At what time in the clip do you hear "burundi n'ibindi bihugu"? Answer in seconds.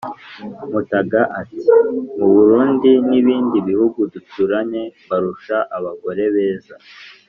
2.35-3.99